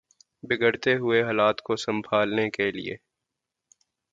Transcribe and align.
بگڑتے 0.43 0.95
ہوئے 0.95 1.21
حالات 1.23 1.61
کو 1.61 1.75
سنبھالنے 1.75 2.49
کے 2.49 2.71
لیے 2.71 2.95